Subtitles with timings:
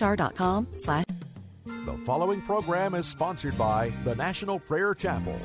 [0.00, 1.04] HR.com slash.
[1.64, 5.40] The following program is sponsored by the National Prayer Chapel.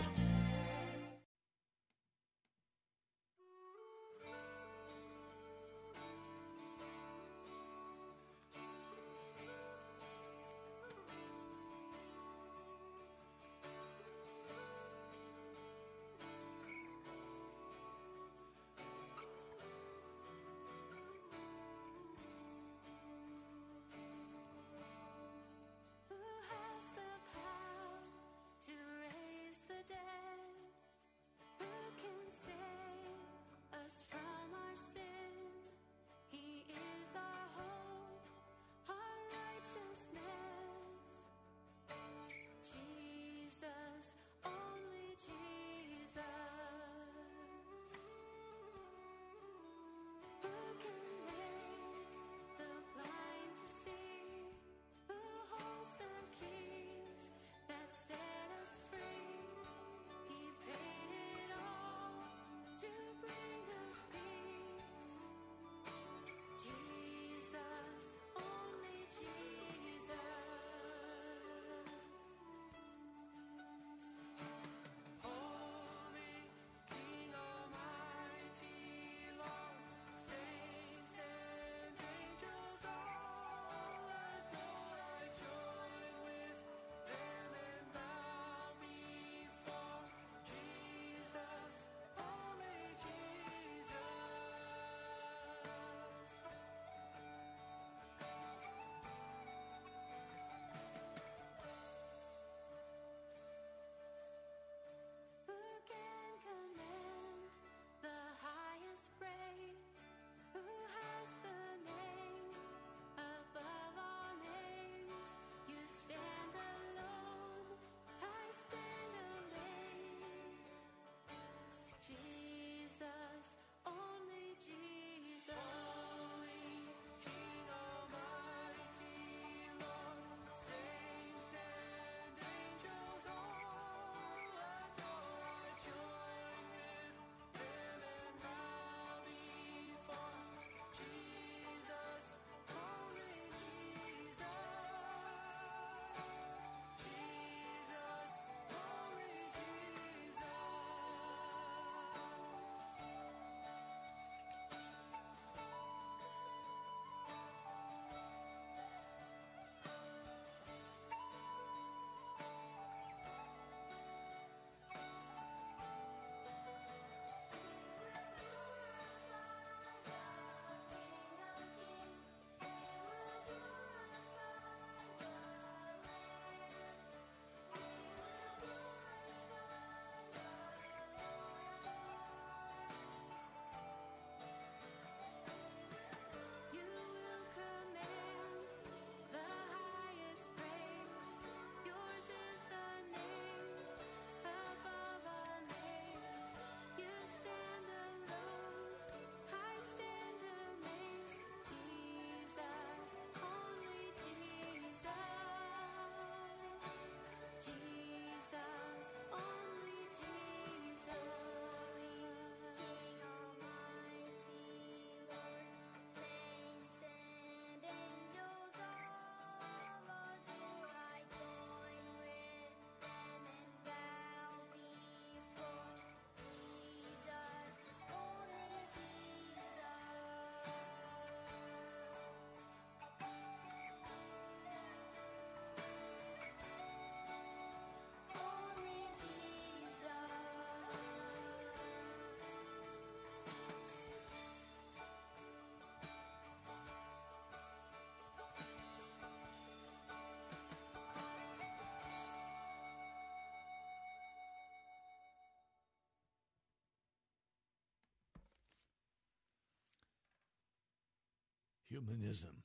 [261.92, 262.64] Humanism.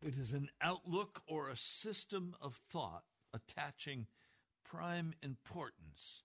[0.00, 3.02] It is an outlook or a system of thought
[3.34, 4.06] attaching
[4.64, 6.22] prime importance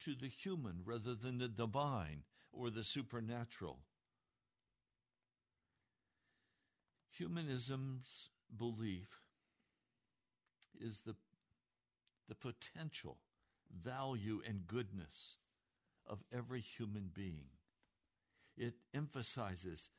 [0.00, 3.78] to the human rather than the divine or the supernatural.
[7.12, 9.20] Humanism's belief
[10.80, 11.14] is the,
[12.28, 13.18] the potential
[13.72, 15.36] value and goodness
[16.06, 17.50] of every human being.
[18.56, 19.90] It emphasizes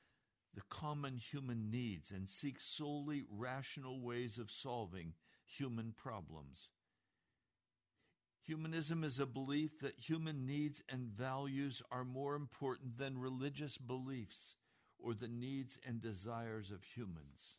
[0.54, 5.14] the common human needs and seeks solely rational ways of solving
[5.46, 6.70] human problems.
[8.46, 14.58] Humanism is a belief that human needs and values are more important than religious beliefs
[15.00, 17.58] or the needs and desires of humans.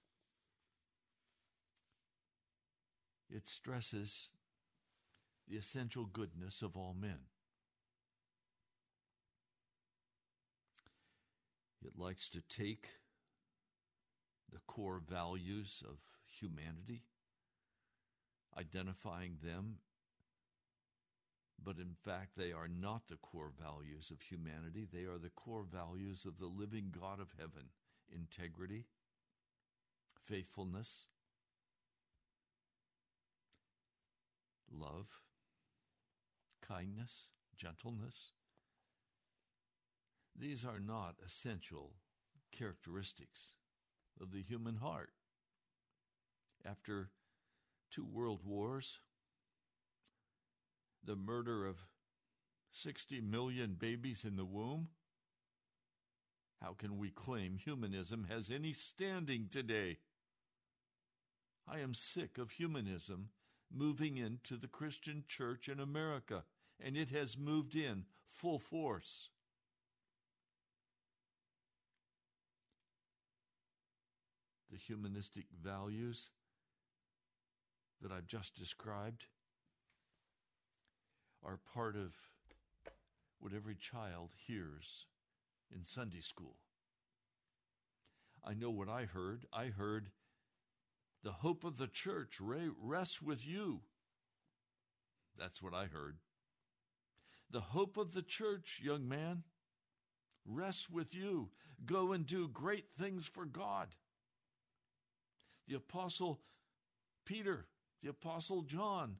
[3.30, 4.28] It stresses
[5.48, 7.18] the essential goodness of all men.
[11.84, 12.88] It likes to take
[14.52, 17.02] the core values of humanity,
[18.58, 19.76] identifying them,
[21.62, 24.86] but in fact, they are not the core values of humanity.
[24.90, 27.70] They are the core values of the living God of heaven
[28.12, 28.84] integrity,
[30.26, 31.06] faithfulness,
[34.70, 35.06] love,
[36.66, 38.32] kindness, gentleness.
[40.38, 41.92] These are not essential
[42.52, 43.54] characteristics
[44.20, 45.10] of the human heart.
[46.64, 47.10] After
[47.90, 48.98] two world wars,
[51.04, 51.86] the murder of
[52.72, 54.88] 60 million babies in the womb,
[56.60, 59.98] how can we claim humanism has any standing today?
[61.68, 63.28] I am sick of humanism
[63.72, 66.44] moving into the Christian church in America,
[66.80, 69.28] and it has moved in full force.
[74.74, 76.30] The humanistic values
[78.02, 79.26] that I've just described
[81.44, 82.12] are part of
[83.38, 85.06] what every child hears
[85.72, 86.56] in Sunday school.
[88.44, 89.46] I know what I heard.
[89.52, 90.10] I heard
[91.22, 93.82] the hope of the church rests with you.
[95.38, 96.16] That's what I heard.
[97.48, 99.44] The hope of the church, young man,
[100.44, 101.50] rests with you.
[101.86, 103.90] Go and do great things for God.
[105.68, 106.40] The Apostle
[107.24, 107.66] Peter,
[108.02, 109.16] the Apostle John,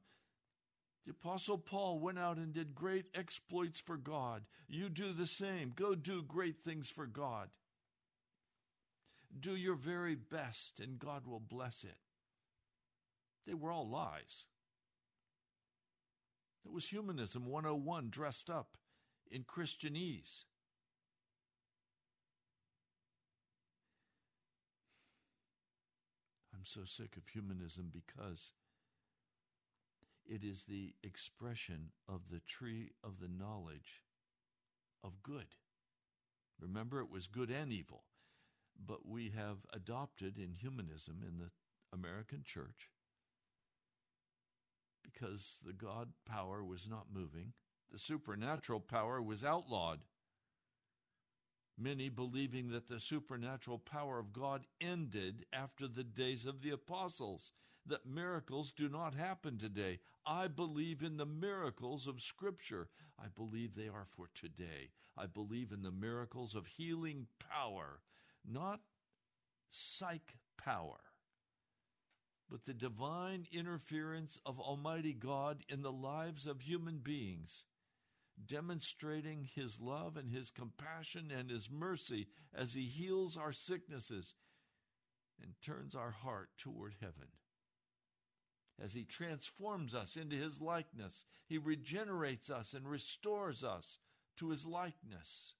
[1.05, 4.43] the Apostle Paul went out and did great exploits for God.
[4.67, 5.71] You do the same.
[5.75, 7.49] Go do great things for God.
[9.37, 11.97] Do your very best, and God will bless it.
[13.45, 14.45] They were all lies.
[16.65, 18.77] It was humanism 101 dressed up
[19.29, 20.45] in Christianese.
[26.67, 28.53] So sick of humanism because
[30.25, 34.03] it is the expression of the tree of the knowledge
[35.03, 35.55] of good.
[36.59, 38.03] Remember, it was good and evil.
[38.83, 41.51] But we have adopted in humanism in the
[41.93, 42.89] American church
[45.03, 47.53] because the God power was not moving,
[47.91, 49.99] the supernatural power was outlawed.
[51.77, 57.51] Many believing that the supernatural power of God ended after the days of the apostles,
[57.85, 59.99] that miracles do not happen today.
[60.25, 62.89] I believe in the miracles of Scripture.
[63.19, 64.91] I believe they are for today.
[65.17, 68.01] I believe in the miracles of healing power,
[68.49, 68.81] not
[69.69, 70.99] psych power,
[72.49, 77.65] but the divine interference of Almighty God in the lives of human beings
[78.43, 84.35] demonstrating his love and his compassion and his mercy as he heals our sicknesses
[85.41, 87.29] and turns our heart toward heaven.
[88.83, 93.99] As he transforms us into his likeness, he regenerates us and restores us
[94.37, 95.53] to his likeness.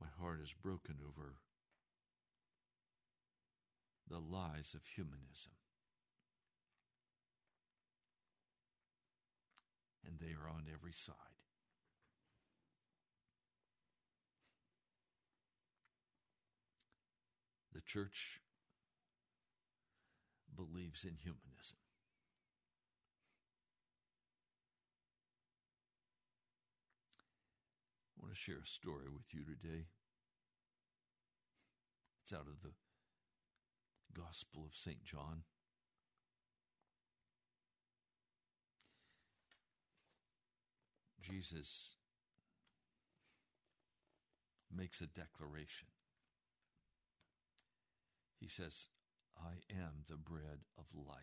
[0.00, 1.34] My heart is broken over
[4.08, 5.52] the lies of humanism.
[10.20, 11.14] They are on every side.
[17.74, 18.40] The church
[20.56, 21.78] believes in humanism.
[28.18, 29.86] I want to share a story with you today.
[32.24, 32.72] It's out of the
[34.12, 35.04] Gospel of St.
[35.04, 35.42] John.
[41.28, 41.94] Jesus
[44.74, 45.88] makes a declaration.
[48.40, 48.88] He says,
[49.36, 51.16] I am the bread of life.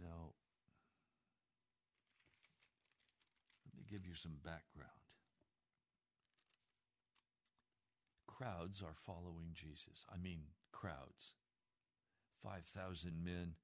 [0.00, 0.32] Now,
[3.64, 4.90] let me give you some background.
[8.26, 10.04] Crowds are following Jesus.
[10.12, 10.40] I mean,
[10.72, 11.32] crowds.
[12.42, 13.54] 5,000 men,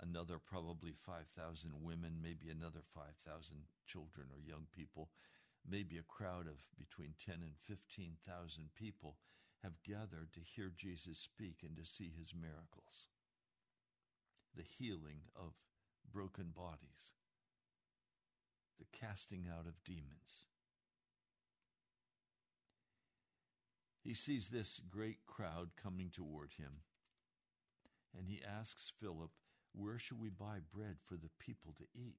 [0.00, 3.56] another probably 5,000 women, maybe another 5,000
[3.86, 5.10] children or young people,
[5.68, 9.16] maybe a crowd of between 10 and 15,000 people
[9.62, 13.08] have gathered to hear Jesus speak and to see his miracles.
[14.54, 15.52] The healing of
[16.12, 17.14] broken bodies,
[18.78, 20.44] the casting out of demons.
[24.02, 26.82] He sees this great crowd coming toward him,
[28.16, 29.30] and he asks Philip,
[29.74, 32.18] Where shall we buy bread for the people to eat?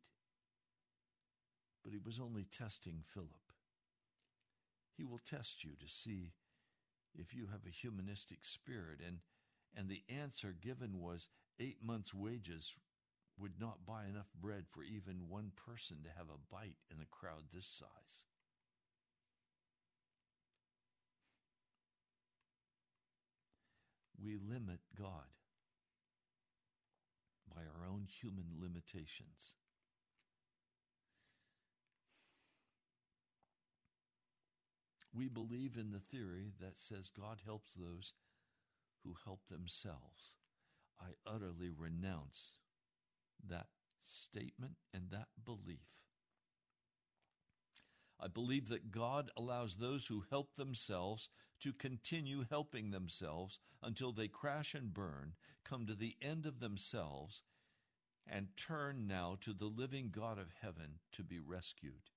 [1.84, 3.54] But he was only testing Philip.
[4.96, 6.34] He will test you to see
[7.16, 9.20] if you have a humanistic spirit, and,
[9.76, 12.76] and the answer given was eight months' wages
[13.40, 17.06] would not buy enough bread for even one person to have a bite in a
[17.06, 18.26] crowd this size.
[24.20, 25.37] We limit God
[27.58, 29.56] by our own human limitations.
[35.16, 38.14] We believe in the theory that says God helps those
[39.04, 40.36] who help themselves.
[41.02, 42.60] I utterly renounce
[43.50, 43.68] that
[44.06, 45.97] statement and that belief.
[48.20, 51.30] I believe that God allows those who help themselves
[51.62, 55.34] to continue helping themselves until they crash and burn,
[55.64, 57.44] come to the end of themselves,
[58.26, 62.12] and turn now to the living God of heaven to be rescued.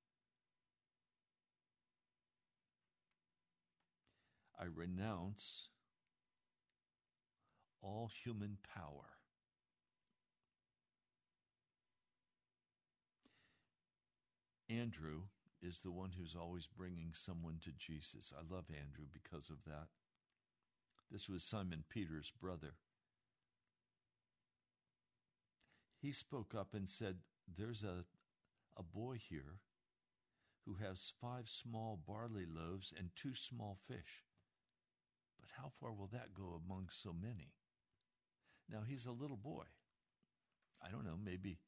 [4.59, 5.69] I renounce
[7.83, 9.17] all human power.
[14.69, 15.23] Andrew
[15.63, 18.33] is the one who's always bringing someone to Jesus.
[18.37, 19.89] I love Andrew because of that.
[21.11, 22.75] This was Simon Peter's brother.
[26.01, 28.05] He spoke up and said, There's a,
[28.77, 29.61] a boy here
[30.65, 34.25] who has five small barley loaves and two small fish.
[35.41, 37.53] But how far will that go among so many?
[38.71, 39.65] Now, he's a little boy.
[40.83, 41.59] I don't know, maybe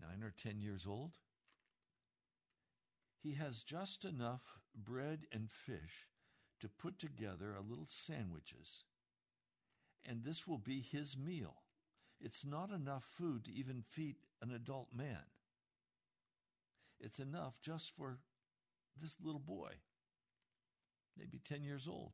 [0.00, 1.12] nine or ten years old.
[3.24, 4.42] He has just enough
[4.76, 6.08] bread and fish
[6.60, 8.84] to put together a little sandwiches.
[10.04, 11.54] And this will be his meal.
[12.20, 15.24] It's not enough food to even feed an adult man.
[17.00, 18.18] It's enough just for
[19.00, 19.70] this little boy,
[21.16, 22.12] maybe 10 years old.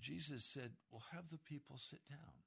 [0.00, 2.42] Jesus said, Well, have the people sit down.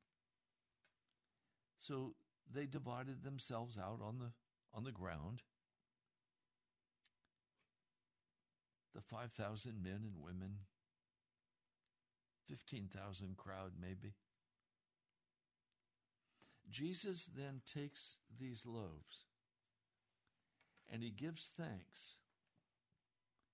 [1.80, 2.16] So
[2.54, 4.32] they divided themselves out on the
[4.74, 5.42] on the ground.
[8.96, 10.60] The 5,000 men and women,
[12.48, 14.14] 15,000 crowd maybe.
[16.70, 19.26] Jesus then takes these loaves
[20.92, 22.18] and he gives thanks.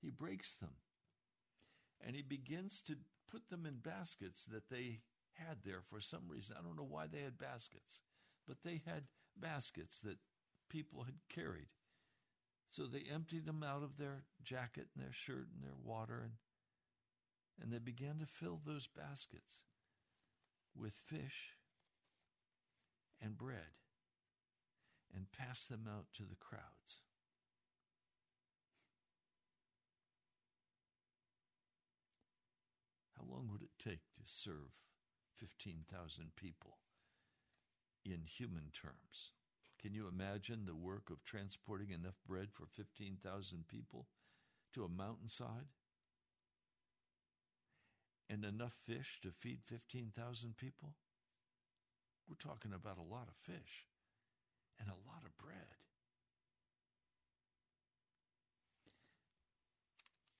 [0.02, 0.76] He breaks them
[2.06, 2.96] and he begins to
[3.32, 5.00] put them in baskets that they
[5.34, 6.56] had there for some reason.
[6.58, 8.02] I don't know why they had baskets,
[8.48, 9.04] but they had
[9.38, 10.18] baskets that
[10.70, 11.68] people had carried.
[12.72, 16.34] So they emptied them out of their jacket and their shirt and their water, and,
[17.62, 19.64] and they began to fill those baskets
[20.76, 21.56] with fish
[23.22, 23.74] and bread
[25.16, 27.02] and pass them out to the crowds.
[33.18, 34.78] How long would it take to serve
[35.38, 36.78] 15,000 people
[38.06, 39.34] in human terms?
[39.82, 44.08] Can you imagine the work of transporting enough bread for 15,000 people
[44.74, 45.68] to a mountainside?
[48.30, 50.94] And enough fish to feed 15,000 people?
[52.28, 53.86] We're talking about a lot of fish
[54.80, 55.76] and a lot of bread.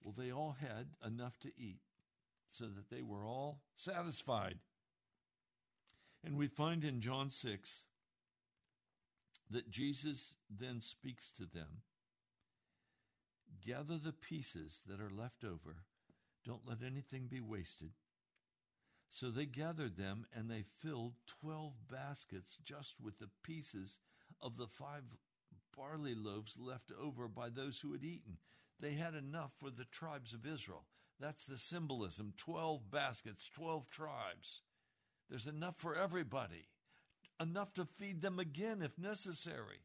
[0.04, 1.80] Well, they all had enough to eat
[2.52, 4.60] so that they were all satisfied.
[6.24, 7.86] And we find in John 6
[9.50, 11.82] that Jesus then speaks to them
[13.66, 15.84] Gather the pieces that are left over,
[16.46, 17.92] don't let anything be wasted.
[19.10, 24.00] So they gathered them, and they filled twelve baskets just with the pieces
[24.40, 25.04] of the five
[25.76, 28.38] barley loaves left over by those who had eaten.
[28.80, 30.86] They had enough for the tribes of Israel.
[31.20, 34.62] That's the symbolism 12 baskets, 12 tribes.
[35.30, 36.68] There's enough for everybody,
[37.40, 39.80] enough to feed them again if necessary.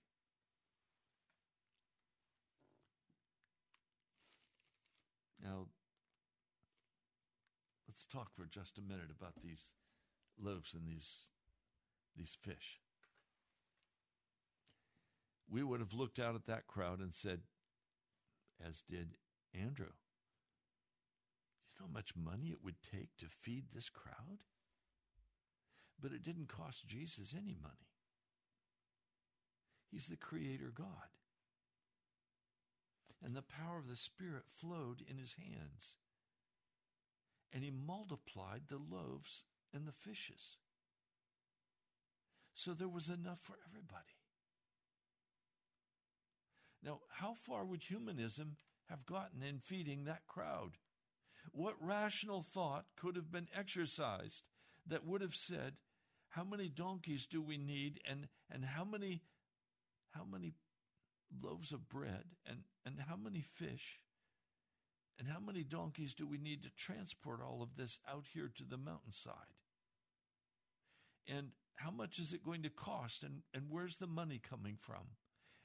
[5.43, 5.67] Now,
[7.87, 9.71] let's talk for just a minute about these
[10.41, 11.27] loaves and these,
[12.17, 12.81] these fish.
[15.51, 17.41] We would have looked out at that crowd and said,
[18.67, 19.17] as did
[19.53, 19.93] Andrew,
[21.69, 24.39] you know how much money it would take to feed this crowd?
[26.05, 27.89] But it didn't cost Jesus any money.
[29.91, 30.87] He's the Creator God.
[33.25, 35.97] And the power of the Spirit flowed in his hands.
[37.55, 40.59] And he multiplied the loaves and the fishes.
[42.53, 44.05] So there was enough for everybody.
[46.83, 48.59] Now, how far would humanism
[48.91, 50.73] have gotten in feeding that crowd?
[51.53, 54.43] What rational thought could have been exercised
[54.87, 55.77] that would have said,
[56.35, 59.23] how many donkeys do we need and, and how many
[60.11, 60.55] how many
[61.43, 63.99] loaves of bread and, and how many fish
[65.19, 68.65] and how many donkeys do we need to transport all of this out here to
[68.65, 69.35] the mountainside?
[71.27, 75.07] And how much is it going to cost and, and where's the money coming from?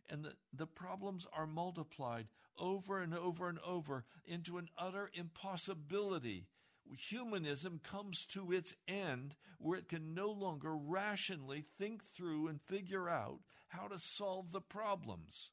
[0.09, 6.47] and the, the problems are multiplied over and over and over into an utter impossibility.
[6.97, 13.09] Humanism comes to its end where it can no longer rationally think through and figure
[13.09, 15.51] out how to solve the problems.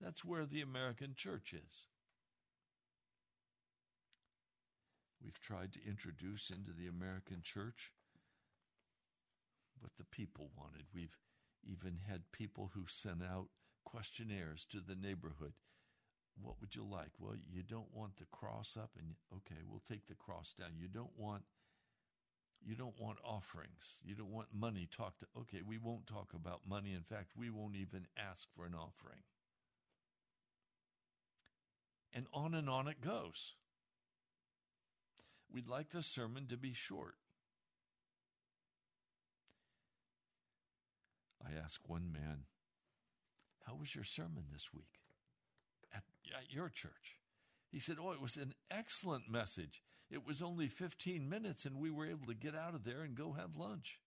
[0.00, 1.86] That's where the American church is.
[5.22, 7.92] We've tried to introduce into the American church
[9.80, 10.86] what the people wanted.
[10.94, 11.16] We've
[11.64, 13.48] even had people who sent out
[13.84, 15.52] questionnaires to the neighborhood.
[16.40, 17.10] What would you like?
[17.18, 20.72] Well, you don't want the cross up and okay, we'll take the cross down.
[20.78, 21.42] You don't want
[22.64, 24.00] you don't want offerings.
[24.04, 26.92] You don't want money talked to okay, we won't talk about money.
[26.92, 29.22] In fact, we won't even ask for an offering.
[32.12, 33.54] And on and on it goes.
[35.52, 37.14] We'd like the sermon to be short.
[41.44, 42.44] I asked one man,
[43.66, 45.05] How was your sermon this week
[46.36, 47.18] at, your church?
[47.70, 49.82] He said, Oh, it was an excellent message.
[50.10, 53.16] It was only 15 minutes, and we were able to get out of there and
[53.16, 54.00] go have lunch.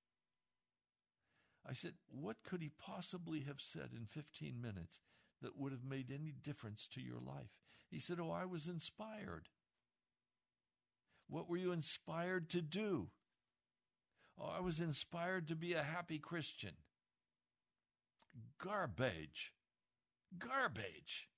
[1.68, 5.02] I said, What could he possibly have said in 15 minutes
[5.42, 7.52] that would have made any difference to your life?
[7.90, 9.50] He said, Oh, I was inspired.
[11.28, 13.10] What were you inspired to do?
[14.40, 16.74] Oh, I was inspired to be a happy Christian.
[18.64, 19.54] Garbage.
[20.38, 21.30] Garbage.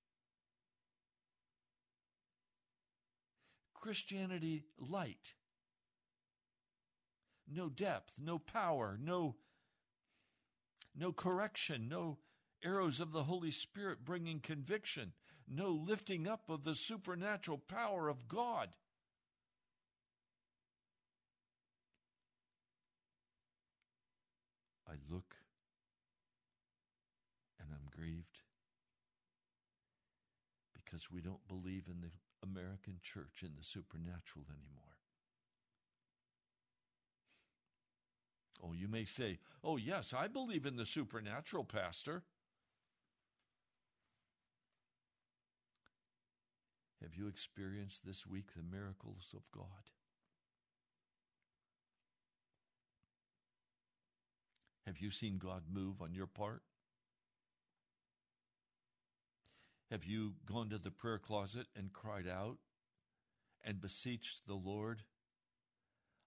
[3.81, 5.33] Christianity light.
[7.51, 9.35] No depth, no power, no
[10.95, 12.19] no correction, no
[12.63, 15.13] arrows of the Holy Spirit bringing conviction,
[15.47, 18.69] no lifting up of the supernatural power of God.
[24.87, 25.35] I look
[27.59, 28.41] and I'm grieved
[30.73, 32.11] because we don't believe in the
[32.43, 34.81] American church in the supernatural anymore.
[38.63, 42.23] Oh, you may say, Oh, yes, I believe in the supernatural, Pastor.
[47.01, 49.65] Have you experienced this week the miracles of God?
[54.85, 56.61] Have you seen God move on your part?
[59.91, 62.59] Have you gone to the prayer closet and cried out
[63.61, 65.03] and beseeched the Lord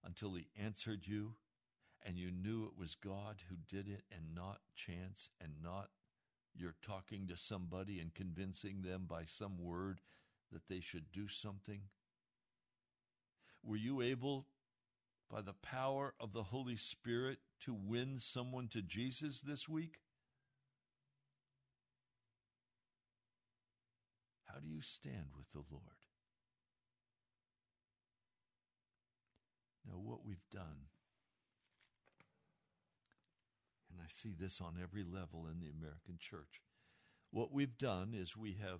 [0.03, 1.33] until He answered you
[2.05, 5.89] and you knew it was God who did it and not chance and not
[6.55, 9.99] you're talking to somebody and convincing them by some word
[10.51, 11.81] that they should do something?
[13.63, 14.45] Were you able,
[15.27, 19.97] by the power of the Holy Spirit, to win someone to Jesus this week?
[24.55, 25.83] How do you stand with the Lord?
[29.85, 30.87] Now, what we've done,
[33.91, 36.61] and I see this on every level in the American church,
[37.31, 38.79] what we've done is we have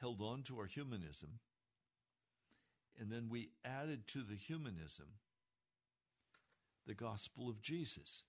[0.00, 1.40] held on to our humanism
[2.98, 5.06] And then we added to the humanism
[6.86, 8.24] the gospel of Jesus.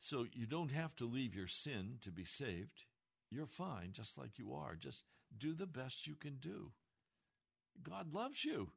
[0.00, 2.84] So you don't have to leave your sin to be saved.
[3.32, 4.76] You're fine just like you are.
[4.76, 5.04] Just
[5.36, 6.72] do the best you can do.
[7.82, 8.72] God loves you.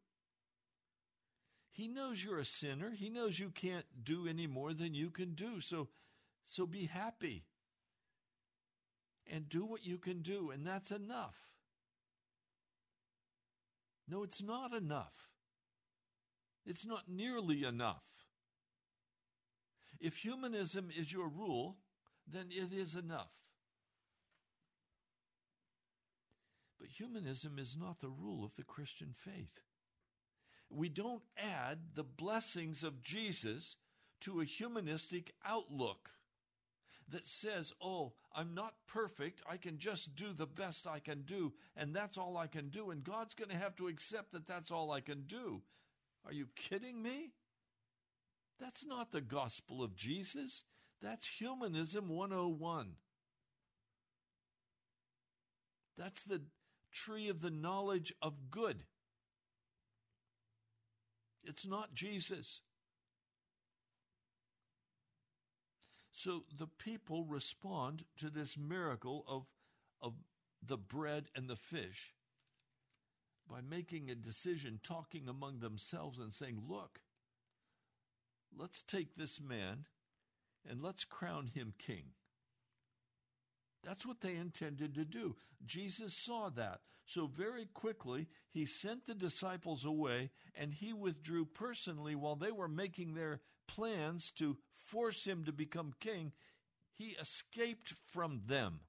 [1.72, 2.92] He knows you're a sinner.
[2.92, 5.60] He knows you can't do any more than you can do.
[5.60, 5.90] So
[6.46, 7.44] so be happy.
[9.28, 11.36] And do what you can do and that's enough.
[14.08, 15.32] No, it's not enough.
[16.66, 18.04] It's not nearly enough.
[20.00, 21.78] If humanism is your rule,
[22.26, 23.32] then it is enough.
[26.86, 29.64] But humanism is not the rule of the Christian faith.
[30.70, 33.76] We don't add the blessings of Jesus
[34.22, 36.12] to a humanistic outlook
[37.10, 39.42] that says, oh, I'm not perfect.
[39.50, 42.92] I can just do the best I can do, and that's all I can do.
[42.92, 45.64] And God's going to have to accept that that's all I can do.
[46.24, 47.32] Are you kidding me?
[48.60, 50.66] That's not the gospel of Jesus.
[51.02, 52.92] That's humanism 101.
[55.98, 56.42] That's the
[56.96, 58.86] tree of the knowledge of good.
[61.44, 62.64] It's not Jesus.
[66.12, 69.46] So the people respond to this miracle of,
[70.02, 70.14] of
[70.66, 72.14] the bread and the fish
[73.48, 77.02] by making a decision, talking among themselves and saying, Look,
[78.58, 79.86] let's take this man
[80.68, 82.14] and let's crown him king.
[83.86, 85.36] That's what they intended to do.
[85.66, 86.80] Jesus saw that.
[87.06, 92.68] So, very quickly, he sent the disciples away and he withdrew personally while they were
[92.68, 96.32] making their plans to force him to become king.
[96.98, 98.80] He escaped from them.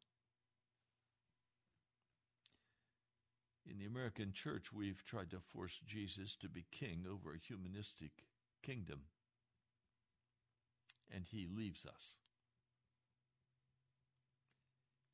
[3.68, 8.12] In the American church, we've tried to force Jesus to be king over a humanistic
[8.62, 9.00] kingdom,
[11.12, 12.16] and he leaves us.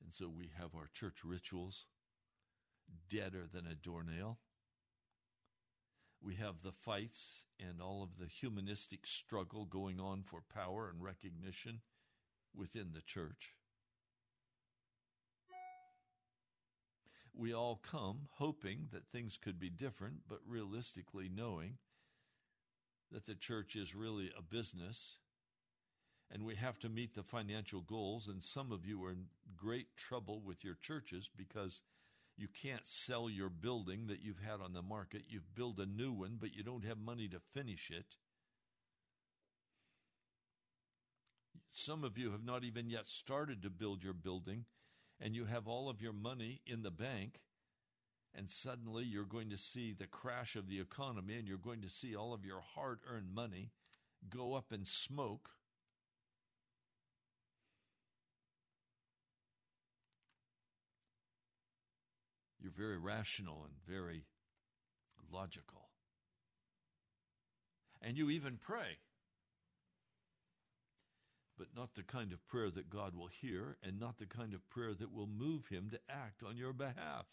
[0.03, 1.87] And so we have our church rituals
[3.09, 4.39] deader than a doornail.
[6.21, 11.03] We have the fights and all of the humanistic struggle going on for power and
[11.03, 11.81] recognition
[12.55, 13.55] within the church.
[17.35, 21.79] We all come hoping that things could be different, but realistically knowing
[23.11, 25.19] that the church is really a business
[26.33, 28.27] and we have to meet the financial goals.
[28.27, 31.83] And some of you are in great trouble with your churches because
[32.39, 35.25] you can't sell your building that you've had on the market.
[35.29, 38.17] You've built a new one, but you don't have money to finish it.
[41.75, 44.65] Some of you have not even yet started to build your building,
[45.21, 47.41] and you have all of your money in the bank,
[48.35, 51.89] and suddenly you're going to see the crash of the economy, and you're going to
[51.89, 53.71] see all of your hard earned money
[54.31, 55.51] go up in smoke
[62.63, 64.25] You're very rational and very
[65.33, 65.89] logical.
[68.01, 68.99] And you even pray.
[71.59, 74.69] But not the kind of prayer that God will hear, and not the kind of
[74.71, 77.27] prayer that will move Him to act on your behalf.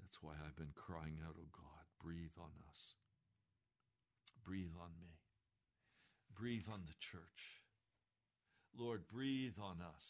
[0.00, 2.94] That's why I've been crying out, Oh God, breathe on us.
[4.44, 5.18] Breathe on me.
[6.38, 7.63] Breathe on the church.
[8.78, 10.04] Lord, breathe on us.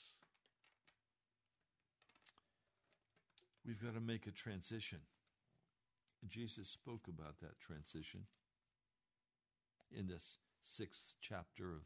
[3.67, 5.01] We've got to make a transition.
[6.27, 8.27] Jesus spoke about that transition
[9.95, 11.83] in this sixth chapter of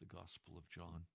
[0.00, 1.06] the Gospel of John.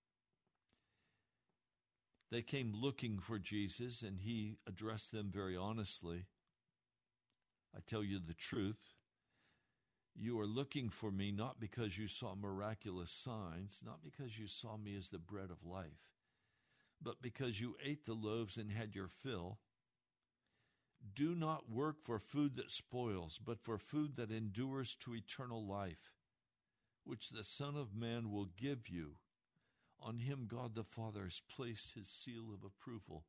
[2.30, 6.26] They came looking for Jesus, and he addressed them very honestly.
[7.74, 8.97] I tell you the truth.
[10.20, 14.76] You are looking for me not because you saw miraculous signs, not because you saw
[14.76, 16.10] me as the bread of life,
[17.00, 19.58] but because you ate the loaves and had your fill.
[21.14, 26.14] Do not work for food that spoils, but for food that endures to eternal life,
[27.04, 29.18] which the Son of Man will give you.
[30.00, 33.24] On him God the Father has placed his seal of approval.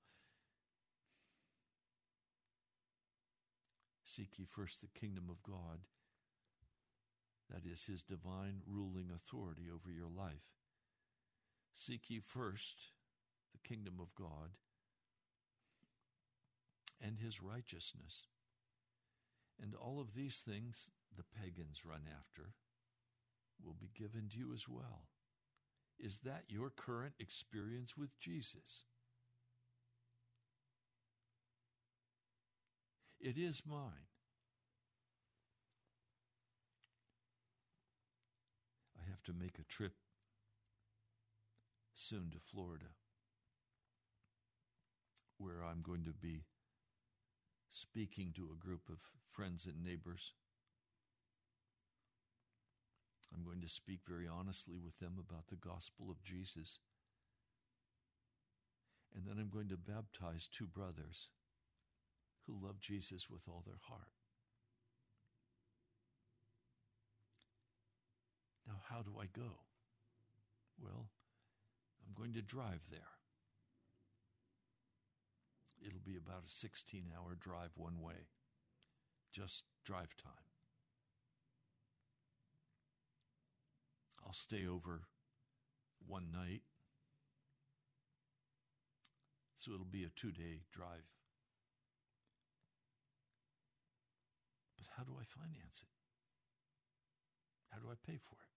[4.04, 5.82] Seek ye first the kingdom of God
[7.50, 10.46] that is, his divine ruling authority over your life.
[11.76, 12.92] Seek ye first
[13.52, 14.52] the kingdom of God
[17.02, 18.28] and his righteousness.
[19.62, 22.54] And all of these things the pagans run after
[23.64, 25.08] will be given to you as well.
[26.00, 28.86] Is that your current experience with Jesus?
[33.20, 34.09] It is mine.
[39.20, 39.94] Have to make a trip
[41.94, 42.94] soon to Florida
[45.38, 46.44] where I'm going to be
[47.70, 49.00] speaking to a group of
[49.32, 50.34] friends and neighbors.
[53.34, 56.80] I'm going to speak very honestly with them about the gospel of Jesus.
[59.16, 61.30] And then I'm going to baptize two brothers
[62.48, 64.19] who love Jesus with all their heart.
[68.90, 69.62] How do I go?
[70.82, 71.10] Well,
[72.06, 73.00] I'm going to drive there.
[75.86, 78.28] It'll be about a 16 hour drive one way,
[79.32, 80.50] just drive time.
[84.26, 85.04] I'll stay over
[86.06, 86.62] one night,
[89.58, 91.08] so it'll be a two day drive.
[94.78, 95.90] But how do I finance it?
[97.70, 98.49] How do I pay for it?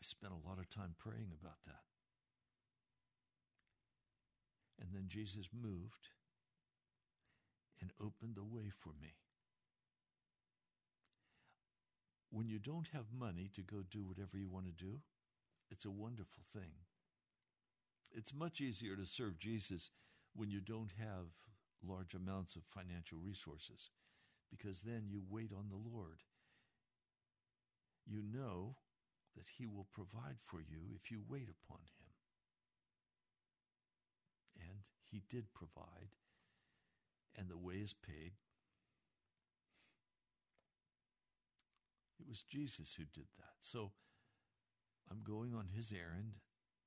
[0.00, 1.84] I spent a lot of time praying about that.
[4.80, 6.08] And then Jesus moved
[7.80, 9.14] and opened the way for me.
[12.30, 15.00] When you don't have money to go do whatever you want to do,
[15.70, 16.72] it's a wonderful thing.
[18.12, 19.90] It's much easier to serve Jesus
[20.34, 21.26] when you don't have
[21.86, 23.90] large amounts of financial resources
[24.50, 26.22] because then you wait on the Lord.
[28.06, 28.76] You know
[29.36, 32.10] that He will provide for you if you wait upon Him.
[34.56, 36.14] And He did provide,
[37.36, 38.32] and the way is paid.
[42.18, 43.56] It was Jesus who did that.
[43.60, 43.92] So
[45.10, 46.34] I'm going on His errand,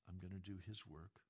[0.07, 1.23] I'm going to do His work.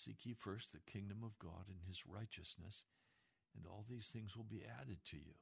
[0.00, 2.86] Seek ye first the kingdom of God and his righteousness,
[3.54, 5.34] and all these things will be added to you.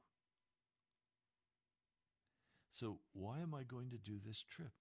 [2.73, 4.71] So, why am I going to do this trip?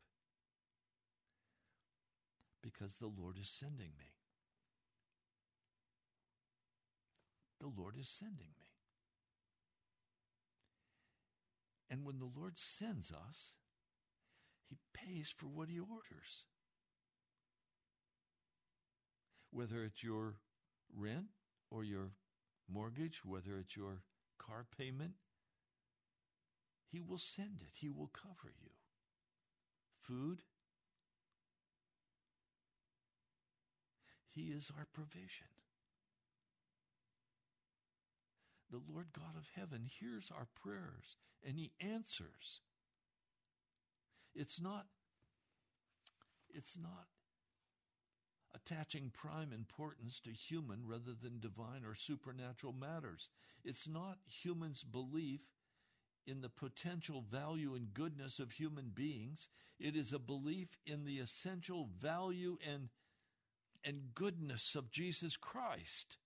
[2.63, 4.13] Because the Lord is sending me.
[7.61, 8.69] The Lord is sending me.
[11.91, 13.55] And when the Lord sends us,
[14.69, 16.45] He pays for what He orders.
[19.51, 20.35] Whether it's your
[20.95, 21.29] rent
[21.71, 22.11] or your
[22.71, 24.03] mortgage, whether it's your
[24.39, 25.13] car payment,
[26.91, 27.77] He will send it.
[27.79, 28.71] He will cover you.
[30.01, 30.43] Food,
[34.31, 35.49] He is our provision.
[38.71, 42.61] The Lord God of heaven hears our prayers and He answers.
[44.35, 44.87] It's not,
[46.51, 47.07] it's not
[48.55, 53.29] attaching prime importance to human rather than divine or supernatural matters.
[53.65, 55.41] It's not humans' belief
[56.29, 59.49] in the potential value and goodness of human beings.
[59.81, 62.89] It is a belief in the essential value and,
[63.83, 66.19] and goodness of Jesus Christ.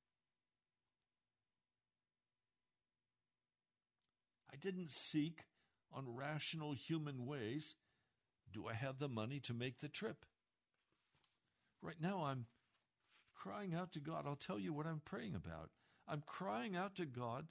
[4.52, 5.44] I didn't seek
[5.92, 7.76] on rational human ways.
[8.52, 10.26] Do I have the money to make the trip?
[11.80, 12.46] Right now, I'm
[13.34, 14.24] crying out to God.
[14.26, 15.70] I'll tell you what I'm praying about.
[16.08, 17.46] I'm crying out to God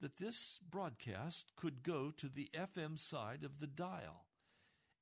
[0.00, 4.26] that this broadcast could go to the FM side of the dial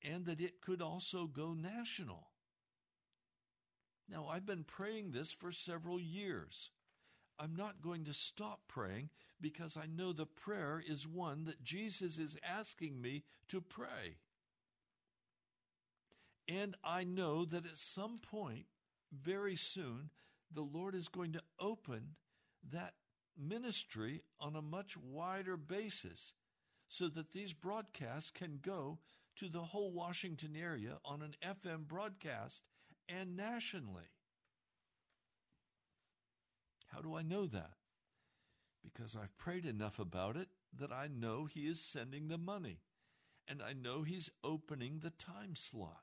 [0.02, 2.28] and that it could also go national.
[4.08, 6.70] Now, I've been praying this for several years.
[7.38, 12.18] I'm not going to stop praying because I know the prayer is one that Jesus
[12.18, 14.16] is asking me to pray.
[16.48, 18.64] And I know that at some point,
[19.12, 20.10] very soon,
[20.52, 22.16] the Lord is going to open
[22.72, 22.94] that
[23.38, 26.34] ministry on a much wider basis
[26.88, 28.98] so that these broadcasts can go
[29.36, 32.62] to the whole Washington area on an FM broadcast
[33.08, 34.10] and nationally.
[36.88, 37.72] How do I know that?
[38.82, 42.80] Because I've prayed enough about it that I know He is sending the money
[43.46, 46.02] and I know He's opening the time slot.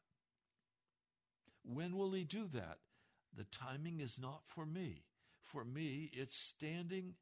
[1.63, 2.77] When will He do that?
[3.35, 5.03] The timing is not for me.
[5.41, 7.15] For me, it's standing,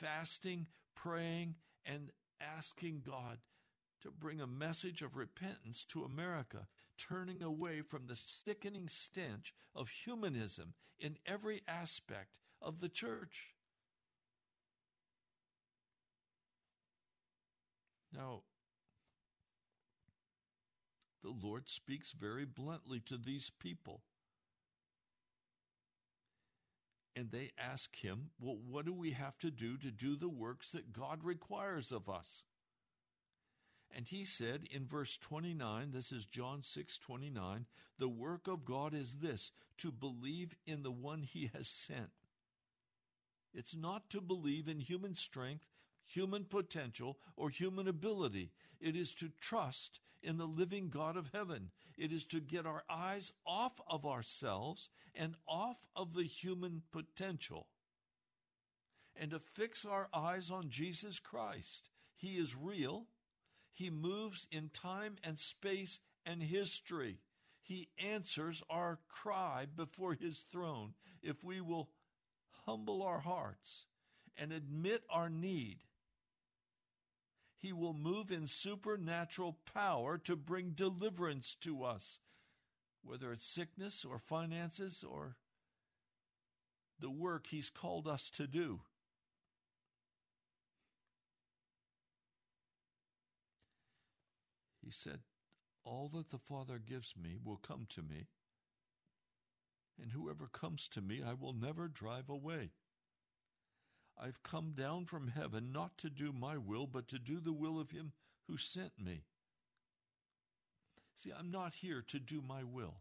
[0.00, 2.10] fasting, praying, and
[2.40, 3.38] asking God
[4.02, 9.90] to bring a message of repentance to America, turning away from the sickening stench of
[9.90, 13.54] humanism in every aspect of the church.
[18.14, 18.42] Now,
[21.22, 24.02] the Lord speaks very bluntly to these people
[27.20, 30.70] And they ask him, Well, what do we have to do to do the works
[30.70, 32.44] that God requires of us?
[33.94, 37.66] And he said in verse 29, this is John 6 29,
[37.98, 42.08] the work of God is this, to believe in the one he has sent.
[43.52, 45.66] It's not to believe in human strength,
[46.12, 48.50] human potential, or human ability.
[48.80, 51.70] It is to trust in the living God of heaven.
[51.96, 57.66] It is to get our eyes off of ourselves and off of the human potential
[59.20, 61.90] and to fix our eyes on Jesus Christ.
[62.16, 63.06] He is real.
[63.72, 67.18] He moves in time and space and history.
[67.62, 71.90] He answers our cry before his throne if we will
[72.66, 73.84] humble our hearts
[74.36, 75.78] and admit our need.
[77.60, 82.20] He will move in supernatural power to bring deliverance to us,
[83.04, 85.36] whether it's sickness or finances or
[86.98, 88.80] the work he's called us to do.
[94.82, 95.20] He said,
[95.84, 98.28] All that the Father gives me will come to me,
[100.00, 102.70] and whoever comes to me I will never drive away.
[104.22, 107.80] I've come down from heaven not to do my will, but to do the will
[107.80, 108.12] of him
[108.46, 109.24] who sent me.
[111.16, 112.96] See, I'm not here to do my will.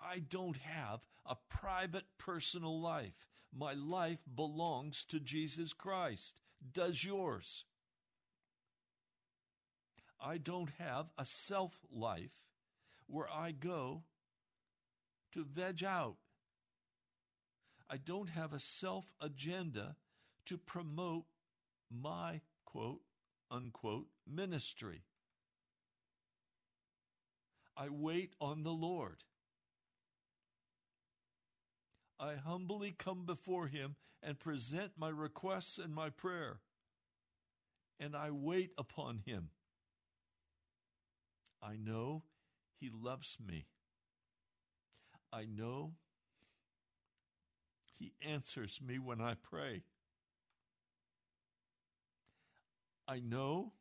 [0.00, 3.26] I don't have a private personal life.
[3.56, 6.34] My life belongs to Jesus Christ.
[6.72, 7.64] Does yours?
[10.20, 12.30] I don't have a self life
[13.06, 14.02] where I go
[15.32, 16.16] to veg out.
[17.92, 19.96] I don't have a self agenda
[20.46, 21.24] to promote
[21.90, 23.02] my quote
[23.50, 25.02] unquote ministry.
[27.76, 29.24] I wait on the Lord.
[32.18, 36.60] I humbly come before Him and present my requests and my prayer,
[38.00, 39.50] and I wait upon Him.
[41.62, 42.22] I know
[42.80, 43.66] He loves me.
[45.30, 45.92] I know
[48.02, 49.84] He answers me when I pray.
[53.06, 53.74] I know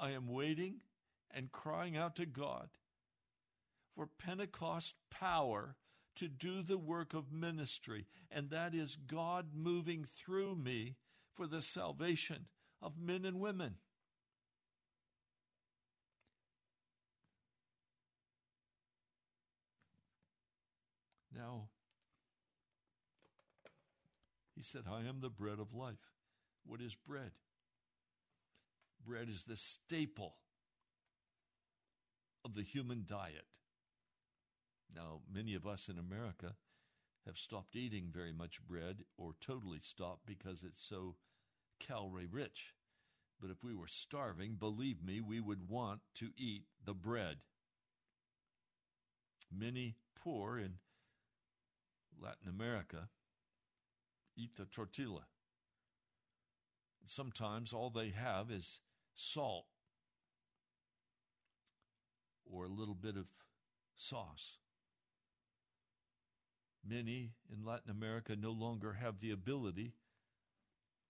[0.00, 0.76] I am waiting
[1.30, 2.70] and crying out to God
[3.94, 5.76] for Pentecost power
[6.16, 10.96] to do the work of ministry, and that is God moving through me
[11.34, 12.46] for the salvation
[12.80, 13.74] of men and women.
[21.36, 21.68] Now,
[24.64, 26.12] said, I am the bread of life.
[26.66, 27.32] What is bread?
[29.06, 30.36] Bread is the staple
[32.44, 33.58] of the human diet.
[34.94, 36.54] Now, many of us in America
[37.26, 41.16] have stopped eating very much bread or totally stopped because it's so
[41.80, 42.74] calorie rich.
[43.40, 47.38] But if we were starving, believe me, we would want to eat the bread.
[49.54, 50.74] Many poor in
[52.20, 53.08] Latin America
[54.36, 55.26] eat the tortilla.
[57.06, 58.80] Sometimes all they have is
[59.14, 59.66] salt
[62.50, 63.26] or a little bit of
[63.96, 64.58] sauce.
[66.86, 69.94] Many in Latin America no longer have the ability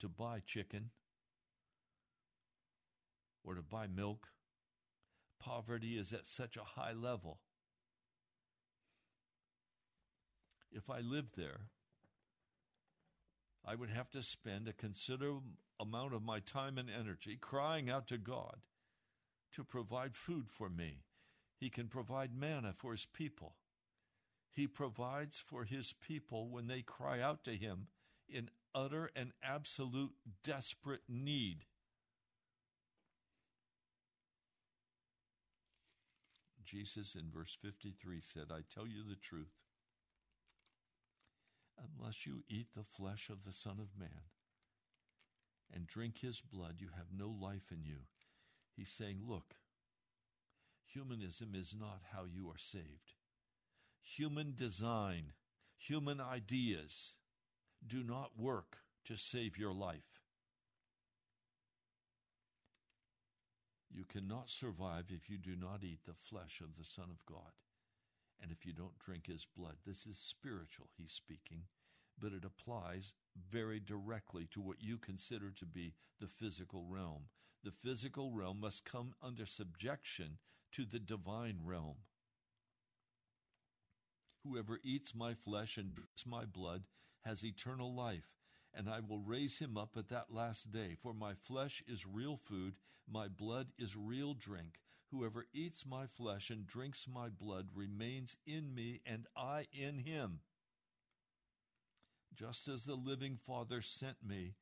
[0.01, 0.91] to buy chicken
[3.43, 4.29] or to buy milk.
[5.41, 7.41] Poverty is at such a high level.
[10.73, 11.69] If I lived there,
[13.67, 15.43] I would have to spend a considerable
[15.81, 18.59] amount of my time and energy crying out to God
[19.53, 21.05] to provide food for me.
[21.57, 23.57] He can provide manna for his people.
[24.53, 27.89] He provides for his people when they cry out to him
[28.29, 31.65] in utter and absolute desperate need.
[36.65, 39.53] Jesus in verse 53 said, I tell you the truth.
[41.79, 44.29] Unless you eat the flesh of the Son of Man
[45.73, 48.07] and drink his blood, you have no life in you.
[48.77, 49.55] He's saying, Look,
[50.87, 53.15] humanism is not how you are saved.
[54.17, 55.33] Human design,
[55.77, 57.15] human ideas
[57.87, 60.21] do not work to save your life.
[63.91, 67.53] You cannot survive if you do not eat the flesh of the Son of God
[68.43, 69.77] and if you don't drink his blood.
[69.87, 71.63] This is spiritual, he's speaking,
[72.19, 73.15] but it applies
[73.51, 77.25] very directly to what you consider to be the physical realm.
[77.63, 80.39] The physical realm must come under subjection
[80.73, 81.97] to the divine realm.
[84.45, 86.83] Whoever eats my flesh and drinks my blood
[87.25, 88.35] has eternal life,
[88.75, 90.97] and I will raise him up at that last day.
[91.01, 92.75] For my flesh is real food,
[93.11, 94.81] my blood is real drink.
[95.15, 100.41] Whoever eats my flesh and drinks my blood remains in me, and I in him.
[102.35, 104.55] Just as the living Father sent me,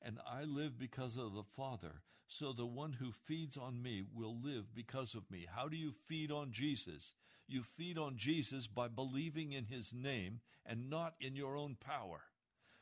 [0.00, 4.40] and I live because of the Father, so the one who feeds on me will
[4.40, 5.46] live because of me.
[5.54, 7.12] How do you feed on Jesus?
[7.46, 12.22] You feed on Jesus by believing in his name and not in your own power.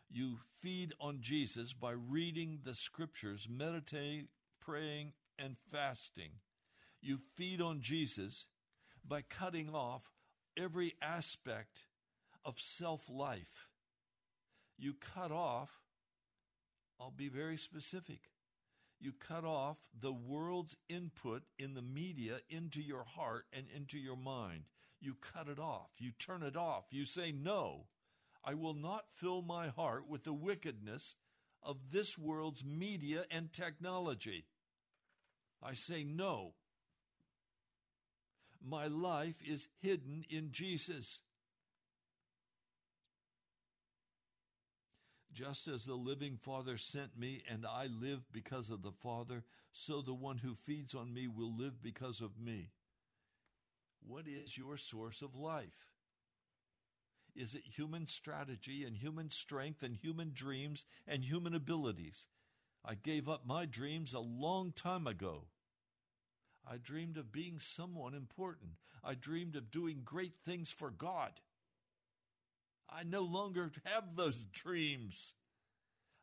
[0.08, 4.28] You feed on Jesus by reading the scriptures, meditating,
[4.60, 6.30] praying, and fasting.
[7.00, 8.46] You feed on Jesus
[9.06, 10.02] by cutting off
[10.56, 11.80] every aspect
[12.44, 13.68] of self life.
[14.78, 15.70] You cut off,
[17.00, 18.20] I'll be very specific.
[18.98, 24.16] You cut off the world's input in the media into your heart and into your
[24.16, 24.64] mind.
[25.00, 25.90] You cut it off.
[25.98, 26.84] You turn it off.
[26.90, 27.86] You say, No,
[28.42, 31.16] I will not fill my heart with the wickedness
[31.62, 34.46] of this world's media and technology.
[35.62, 36.54] I say, No.
[38.68, 41.20] My life is hidden in Jesus.
[45.32, 50.02] Just as the living Father sent me, and I live because of the Father, so
[50.02, 52.70] the one who feeds on me will live because of me.
[54.04, 55.92] What is your source of life?
[57.36, 62.26] Is it human strategy and human strength and human dreams and human abilities?
[62.84, 65.44] I gave up my dreams a long time ago.
[66.66, 68.72] I dreamed of being someone important.
[69.04, 71.32] I dreamed of doing great things for God.
[72.88, 75.34] I no longer have those dreams.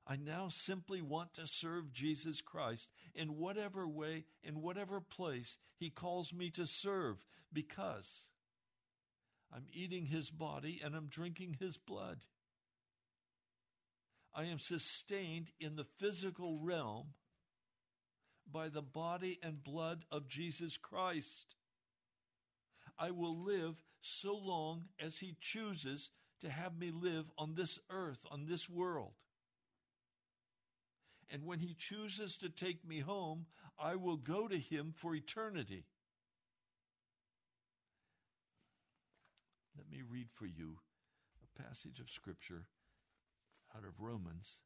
[0.06, 5.90] I now simply want to serve Jesus Christ in whatever way, in whatever place He
[5.90, 8.30] calls me to serve, because
[9.54, 12.26] I'm eating His body and I'm drinking His blood.
[14.36, 17.14] I am sustained in the physical realm
[18.52, 21.56] by the body and blood of Jesus Christ.
[22.98, 28.20] I will live so long as He chooses to have me live on this earth,
[28.30, 29.14] on this world.
[31.30, 33.48] And when He chooses to take me home,
[33.80, 35.86] I will go to Him for eternity.
[39.76, 40.78] Let me read for you
[41.42, 42.68] a passage of Scripture
[43.76, 44.62] out of Romans,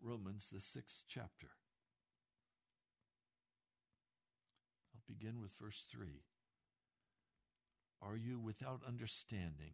[0.00, 1.50] Romans, the sixth chapter.
[4.94, 6.22] I'll begin with verse 3.
[8.00, 9.72] Are you without understanding?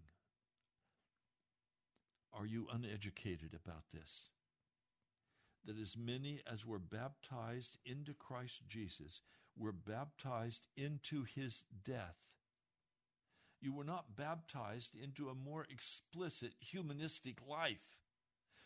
[2.33, 4.31] Are you uneducated about this?
[5.67, 9.23] That as many as were baptized into Christ Jesus
[9.57, 12.17] were baptized into his death.
[13.61, 17.97] You were not baptized into a more explicit humanistic life.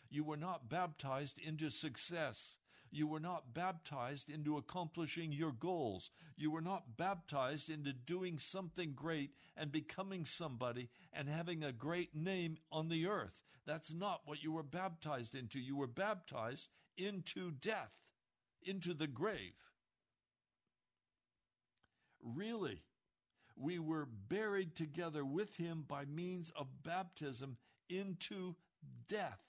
[0.09, 2.57] You were not baptized into success.
[2.91, 6.09] You were not baptized into accomplishing your goals.
[6.35, 12.15] You were not baptized into doing something great and becoming somebody and having a great
[12.15, 13.43] name on the earth.
[13.65, 15.59] That's not what you were baptized into.
[15.59, 17.93] You were baptized into death,
[18.63, 19.53] into the grave.
[22.23, 22.81] Really,
[23.55, 27.57] we were buried together with him by means of baptism
[27.89, 28.55] into
[29.07, 29.48] death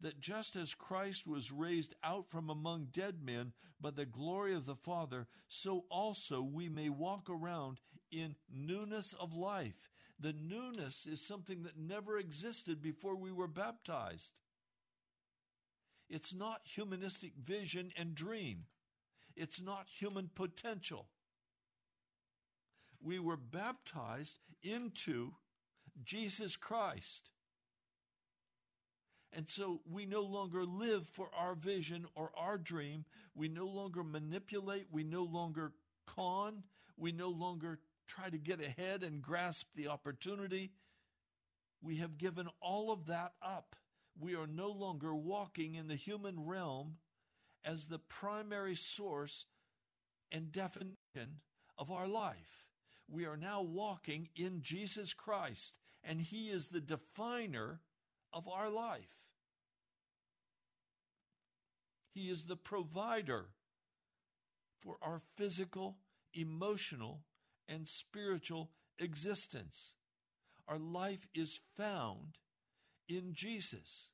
[0.00, 4.66] that just as Christ was raised out from among dead men by the glory of
[4.66, 7.80] the Father, so also we may walk around
[8.10, 9.90] in newness of life.
[10.20, 14.40] The newness is something that never existed before we were baptized.
[16.08, 18.64] It's not humanistic vision and dream.
[19.36, 21.08] It's not human potential.
[23.00, 25.34] We were baptized into
[26.04, 27.30] Jesus Christ.
[29.32, 33.04] And so we no longer live for our vision or our dream.
[33.34, 34.86] We no longer manipulate.
[34.90, 35.72] We no longer
[36.06, 36.62] con.
[36.96, 40.72] We no longer try to get ahead and grasp the opportunity.
[41.82, 43.76] We have given all of that up.
[44.18, 46.96] We are no longer walking in the human realm
[47.64, 49.46] as the primary source
[50.32, 51.40] and definition
[51.76, 52.66] of our life.
[53.08, 57.80] We are now walking in Jesus Christ, and He is the definer
[58.32, 59.17] of our life.
[62.12, 63.46] He is the provider
[64.80, 65.96] for our physical,
[66.34, 67.22] emotional,
[67.68, 69.94] and spiritual existence.
[70.66, 72.38] Our life is found
[73.08, 74.08] in Jesus.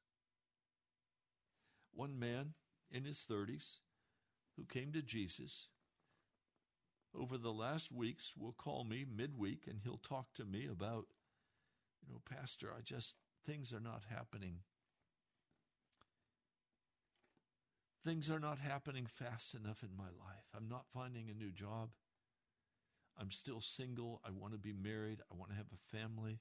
[1.92, 2.54] One man
[2.90, 3.78] in his 30s
[4.56, 5.68] who came to Jesus,
[7.16, 11.06] over the last weeks will call me midweek and he'll talk to me about,
[12.06, 13.16] you know, Pastor, I just,
[13.46, 14.58] things are not happening.
[18.04, 20.44] Things are not happening fast enough in my life.
[20.54, 21.90] I'm not finding a new job.
[23.18, 24.20] I'm still single.
[24.24, 25.20] I want to be married.
[25.30, 26.40] I want to have a family.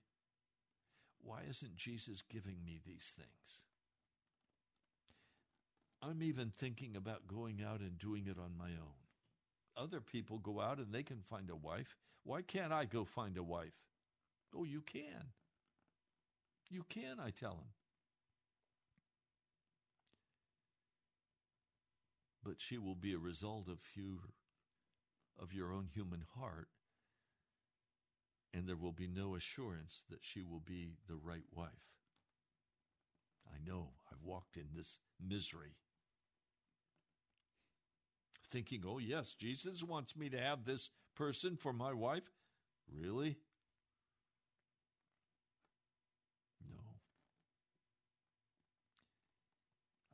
[1.22, 3.62] Why isn't Jesus giving me these things?
[6.02, 9.00] I'm even thinking about going out and doing it on my own.
[9.78, 11.96] Other people go out and they can find a wife.
[12.24, 13.74] Why can't I go find a wife?
[14.56, 15.32] Oh, you can.
[16.70, 17.70] You can, I tell him.
[22.44, 24.20] But she will be a result of you
[25.42, 26.68] of your own human heart,
[28.54, 31.72] and there will be no assurance that she will be the right wife.
[33.48, 35.76] I know I've walked in this misery.
[38.52, 42.30] Thinking, oh, yes, Jesus wants me to have this person for my wife.
[42.88, 43.38] Really?
[46.62, 46.84] No.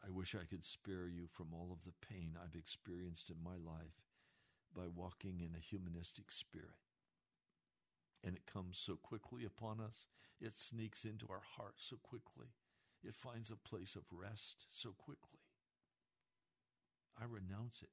[0.09, 3.55] I wish I could spare you from all of the pain I've experienced in my
[3.55, 4.01] life
[4.75, 6.81] by walking in a humanistic spirit.
[8.23, 10.07] And it comes so quickly upon us,
[10.41, 12.47] it sneaks into our heart so quickly,
[13.03, 15.39] it finds a place of rest so quickly.
[17.19, 17.89] I renounce it.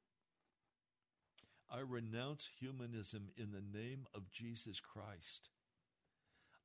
[1.71, 5.51] I renounce humanism in the name of Jesus Christ.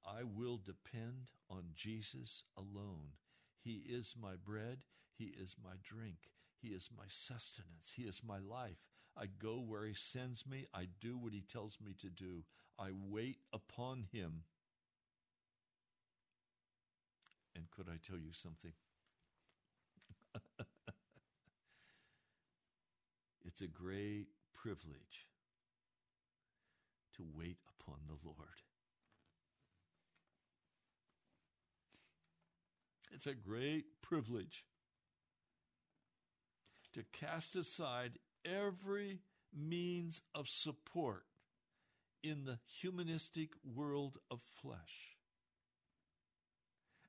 [0.05, 3.17] I will depend on Jesus alone.
[3.59, 4.85] He is my bread.
[5.21, 6.31] He is my drink.
[6.59, 7.93] He is my sustenance.
[7.95, 8.79] He is my life.
[9.15, 10.65] I go where He sends me.
[10.73, 12.43] I do what He tells me to do.
[12.79, 14.45] I wait upon Him.
[17.55, 18.71] And could I tell you something?
[23.45, 25.27] it's a great privilege
[27.17, 28.37] to wait upon the Lord.
[33.13, 34.65] It's a great privilege
[36.93, 39.19] to cast aside every
[39.53, 41.25] means of support
[42.23, 45.17] in the humanistic world of flesh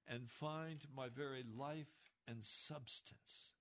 [0.06, 3.52] and find my very life and substance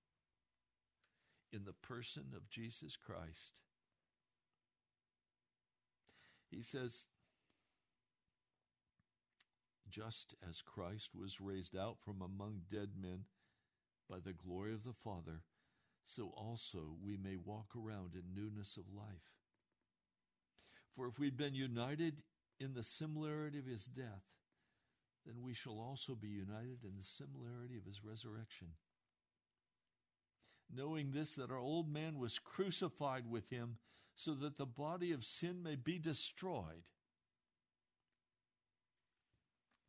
[1.52, 3.60] in the person of Jesus Christ.
[6.50, 7.06] He says,
[9.88, 13.24] just as Christ was raised out from among dead men
[14.08, 15.42] by the glory of the Father,
[16.06, 19.32] so also we may walk around in newness of life.
[20.94, 22.22] For if we've been united
[22.60, 24.24] in the similarity of his death,
[25.24, 28.68] then we shall also be united in the similarity of his resurrection.
[30.74, 33.76] Knowing this, that our old man was crucified with him,
[34.14, 36.84] so that the body of sin may be destroyed.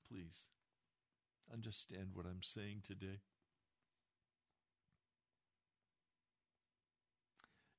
[0.08, 0.48] Please
[1.52, 3.20] understand what I'm saying today.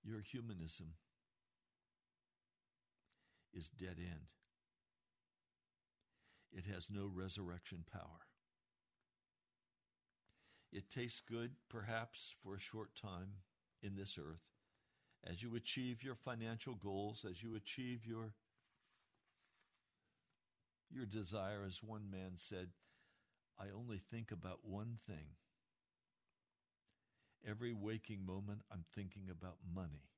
[0.04, 0.94] Your humanism
[3.54, 4.28] is dead end.
[6.52, 8.28] It has no resurrection power.
[10.72, 13.28] It tastes good, perhaps, for a short time
[13.82, 14.42] in this earth.
[15.24, 18.34] As you achieve your financial goals, as you achieve your,
[20.90, 22.68] your desire, as one man said,
[23.58, 25.36] I only think about one thing
[27.46, 30.08] Every waking moment, I'm thinking about money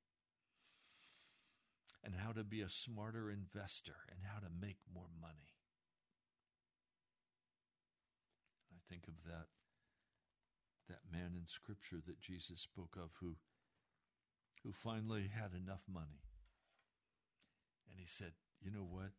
[2.03, 5.55] and how to be a smarter investor and how to make more money.
[8.71, 9.47] I think of that
[10.87, 13.35] that man in scripture that Jesus spoke of who
[14.63, 16.23] who finally had enough money.
[17.91, 19.11] And he said, "You know what?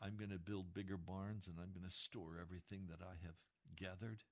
[0.00, 3.36] I'm going to build bigger barns and I'm going to store everything that I have
[3.76, 4.24] gathered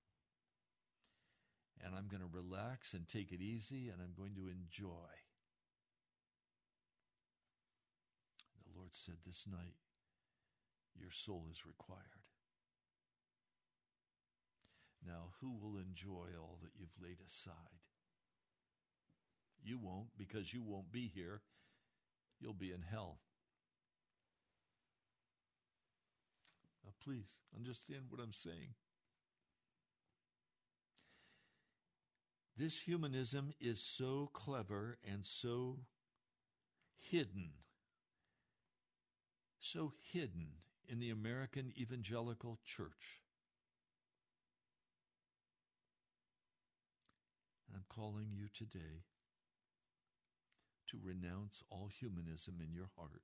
[1.84, 5.08] and I'm going to relax and take it easy and I'm going to enjoy.
[8.64, 9.76] The Lord said this night,
[10.98, 12.26] Your soul is required.
[15.06, 17.82] Now, who will enjoy all that you've laid aside?
[19.62, 21.42] You won't because you won't be here.
[22.40, 23.18] You'll be in hell.
[26.84, 28.74] Now, please understand what I'm saying.
[32.58, 35.78] This humanism is so clever and so
[37.08, 37.50] hidden,
[39.60, 40.48] so hidden
[40.88, 43.22] in the American evangelical church.
[47.72, 49.04] I'm calling you today
[50.90, 53.22] to renounce all humanism in your heart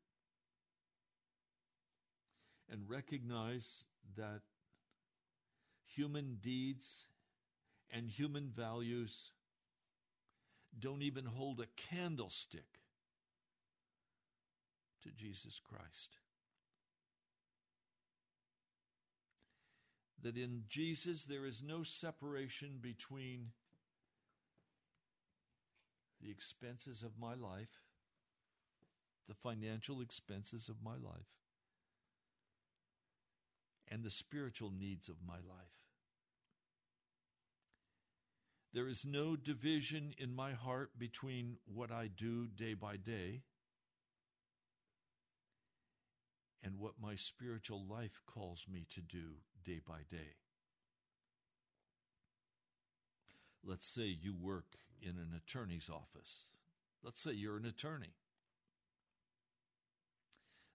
[2.70, 3.82] and recognize
[4.16, 4.42] that
[5.84, 7.06] human deeds
[7.92, 9.30] and human values
[10.78, 12.80] don't even hold a candlestick
[15.02, 16.18] to Jesus Christ.
[20.22, 23.50] That in Jesus there is no separation between
[26.22, 27.82] the expenses of my life,
[29.28, 31.28] the financial expenses of my life,
[33.88, 35.83] and the spiritual needs of my life.
[38.74, 43.42] There is no division in my heart between what I do day by day
[46.60, 50.34] and what my spiritual life calls me to do day by day.
[53.62, 56.50] Let's say you work in an attorney's office.
[57.00, 58.14] Let's say you're an attorney.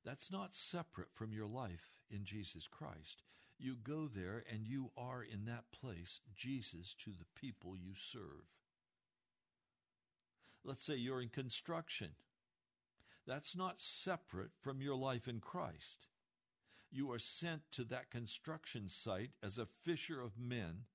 [0.06, 3.24] That's not separate from your life in Jesus Christ.
[3.60, 8.48] You go there and you are in that place Jesus to the people you serve.
[10.64, 12.12] Let's say you're in construction.
[13.28, 16.08] That's not separate from your life in Christ.
[16.90, 20.86] You are sent to that construction site as a fisher of men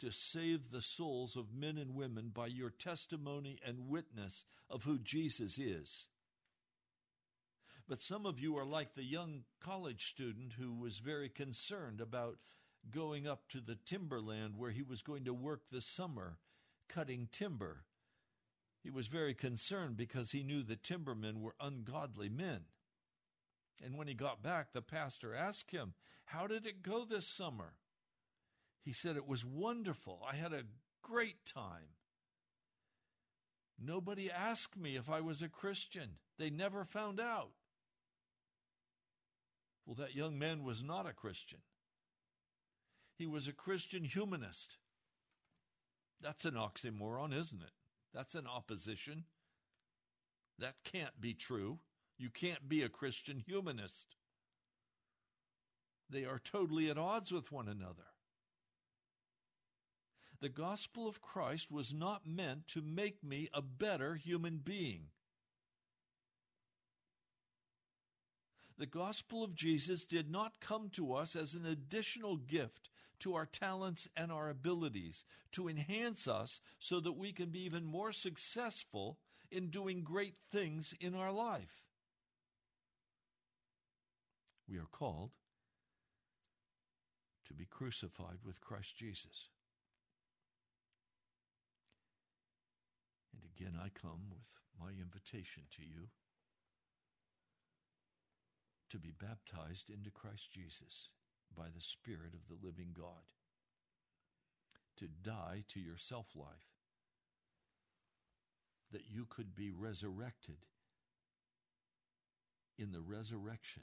[0.00, 4.98] to save the souls of men and women by your testimony and witness of who
[4.98, 6.06] Jesus is.
[7.88, 12.38] But some of you are like the young college student who was very concerned about
[12.90, 16.38] going up to the timberland where he was going to work the summer
[16.88, 17.84] cutting timber.
[18.82, 22.62] He was very concerned because he knew the timbermen were ungodly men.
[23.84, 25.94] And when he got back, the pastor asked him,
[26.26, 27.74] How did it go this summer?
[28.84, 30.22] He said, It was wonderful.
[30.28, 30.62] I had a
[31.02, 31.96] great time.
[33.78, 36.12] Nobody asked me if I was a Christian.
[36.38, 37.50] They never found out.
[39.86, 41.60] Well, that young man was not a Christian.
[43.16, 44.78] He was a Christian humanist.
[46.20, 47.70] That's an oxymoron, isn't it?
[48.12, 49.24] That's an opposition.
[50.58, 51.78] That can't be true.
[52.18, 54.16] You can't be a Christian humanist.
[56.08, 58.06] They are totally at odds with one another.
[60.40, 65.08] The gospel of Christ was not meant to make me a better human being.
[68.78, 73.46] The gospel of Jesus did not come to us as an additional gift to our
[73.46, 79.18] talents and our abilities to enhance us so that we can be even more successful
[79.50, 81.84] in doing great things in our life.
[84.68, 85.30] We are called
[87.46, 89.48] to be crucified with Christ Jesus.
[93.32, 96.08] And again, I come with my invitation to you
[98.90, 101.10] to be baptized into Christ Jesus
[101.56, 103.24] by the Spirit of the living God,
[104.98, 106.74] to die to your self life,
[108.92, 110.66] that you could be resurrected
[112.78, 113.82] in the resurrection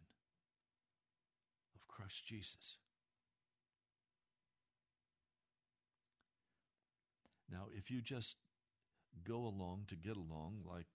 [1.76, 2.78] of Christ Jesus.
[7.52, 8.38] Now, if you just
[9.28, 10.88] go along to get along, like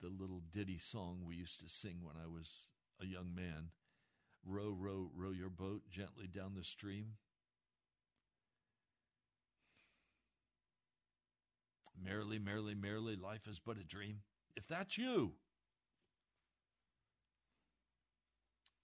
[0.00, 2.68] the little ditty song we used to sing when I was
[3.00, 3.70] a young man,
[4.46, 7.14] row, row, row your boat gently down the stream.
[12.02, 14.20] Merrily, merrily, merrily, life is but a dream.
[14.56, 15.32] If that's you,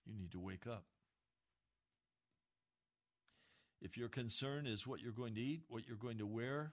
[0.05, 0.85] you need to wake up.
[3.81, 6.73] If your concern is what you're going to eat, what you're going to wear,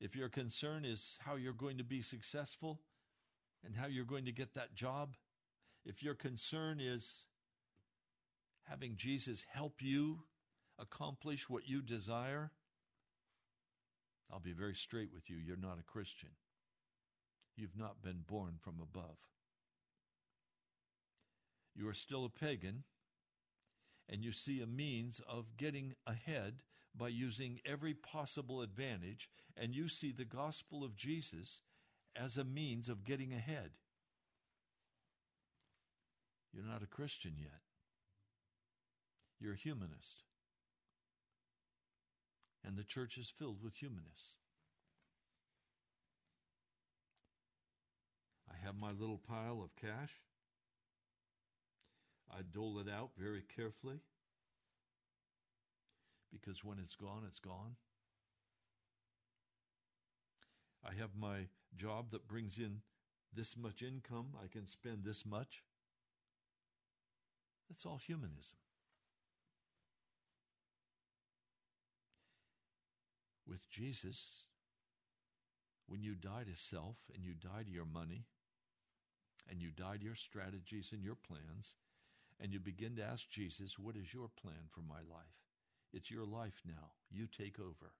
[0.00, 2.80] if your concern is how you're going to be successful
[3.64, 5.14] and how you're going to get that job,
[5.88, 7.24] if your concern is
[8.68, 10.18] having Jesus help you
[10.78, 12.50] accomplish what you desire,
[14.30, 15.38] I'll be very straight with you.
[15.38, 16.28] You're not a Christian.
[17.56, 19.16] You've not been born from above.
[21.74, 22.84] You are still a pagan,
[24.10, 26.62] and you see a means of getting ahead
[26.94, 31.62] by using every possible advantage, and you see the gospel of Jesus
[32.14, 33.70] as a means of getting ahead.
[36.52, 37.60] You're not a Christian yet.
[39.40, 40.24] You're a humanist.
[42.64, 44.34] And the church is filled with humanists.
[48.50, 50.22] I have my little pile of cash.
[52.30, 54.00] I dole it out very carefully
[56.30, 57.76] because when it's gone, it's gone.
[60.84, 61.46] I have my
[61.76, 62.82] job that brings in
[63.34, 65.62] this much income, I can spend this much.
[67.68, 68.58] That's all humanism.
[73.46, 74.42] With Jesus,
[75.86, 78.24] when you die to self and you die to your money
[79.50, 81.76] and you die to your strategies and your plans,
[82.40, 85.38] and you begin to ask Jesus, What is your plan for my life?
[85.92, 86.92] It's your life now.
[87.10, 87.92] You take over.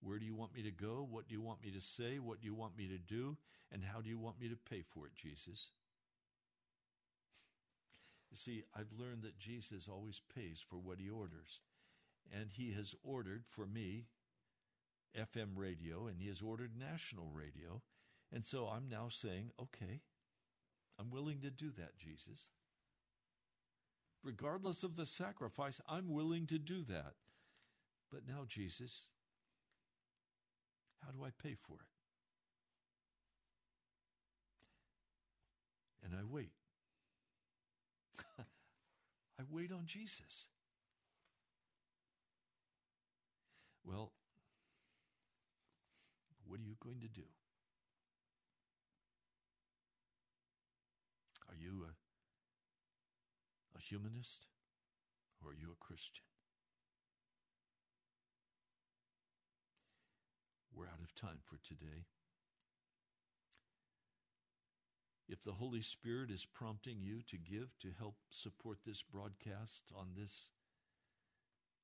[0.00, 1.06] Where do you want me to go?
[1.08, 2.18] What do you want me to say?
[2.18, 3.36] What do you want me to do?
[3.72, 5.70] And how do you want me to pay for it, Jesus?
[8.30, 11.60] You see, I've learned that Jesus always pays for what he orders.
[12.30, 14.04] And he has ordered for me
[15.16, 17.82] FM radio and he has ordered national radio.
[18.32, 20.02] And so I'm now saying, okay,
[20.98, 22.48] I'm willing to do that, Jesus.
[24.22, 27.14] Regardless of the sacrifice, I'm willing to do that.
[28.10, 29.04] But now, Jesus,
[31.04, 31.86] how do I pay for it?
[36.04, 36.57] And I wait.
[39.38, 40.48] I wait on Jesus.
[43.84, 44.12] Well,
[46.46, 47.26] what are you going to do?
[51.48, 51.92] Are you a,
[53.78, 54.46] a humanist
[55.42, 56.24] or are you a Christian?
[60.74, 62.04] We're out of time for today.
[65.28, 70.08] If the Holy Spirit is prompting you to give to help support this broadcast on
[70.16, 70.48] this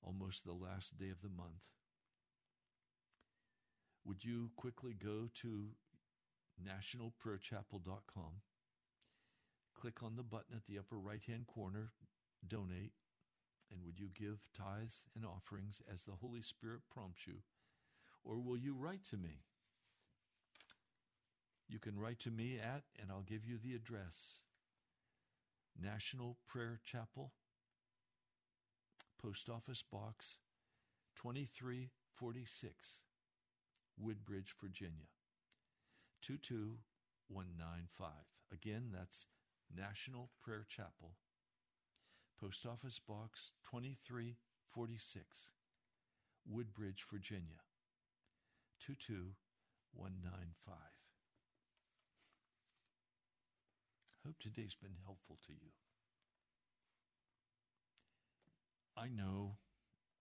[0.03, 1.61] almost the last day of the month,
[4.05, 5.69] would you quickly go to
[6.63, 8.41] nationalprayerchapel.com,
[9.79, 11.93] click on the button at the upper right hand corner,
[12.47, 12.93] donate,
[13.71, 17.39] and would you give tithes and offerings as the Holy Spirit prompts you?
[18.23, 19.43] Or will you write to me?
[21.69, 24.39] You can write to me at, and I'll give you the address
[25.81, 27.33] National Prayer Chapel,
[29.21, 30.39] Post Office Box
[31.17, 33.01] 2346,
[33.99, 35.09] Woodbridge, Virginia
[36.23, 38.11] 22195.
[38.53, 39.27] Again, that's
[39.75, 41.17] National Prayer Chapel,
[42.39, 45.53] Post Office Box 2346,
[46.47, 47.63] Woodbridge, Virginia
[48.81, 51.04] 22195.
[54.25, 55.71] I hope today's been helpful to you.
[58.97, 59.57] I know